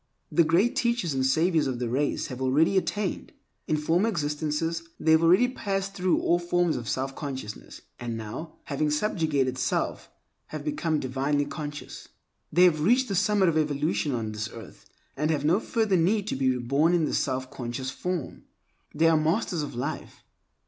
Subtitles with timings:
[0.31, 3.33] The Great Teachers and Saviors of the race have already attained.
[3.67, 8.89] In former existences they have already passed through all forms of selfconsciousness, and now, having
[8.89, 10.09] subjugated self,
[10.47, 12.07] have become divinely conscious.
[12.51, 16.25] They have reached the summit of evolution on this earth, and have no further need
[16.29, 18.45] to be reborn in the self conscious form.
[18.95, 20.23] They are Masters of Life.